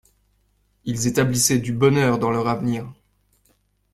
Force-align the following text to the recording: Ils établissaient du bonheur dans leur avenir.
Ils 0.83 1.05
établissaient 1.05 1.59
du 1.59 1.73
bonheur 1.73 2.17
dans 2.17 2.31
leur 2.31 2.47
avenir. 2.47 2.91